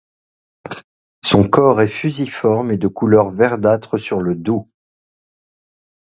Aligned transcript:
Son 1.23 1.43
corps 1.47 1.79
est 1.79 1.87
fusiforme 1.87 2.71
et 2.71 2.77
de 2.77 2.87
couleur 2.87 3.29
verdâtre 3.29 3.99
sur 3.99 4.19
le 4.19 4.33
dos. 4.33 4.67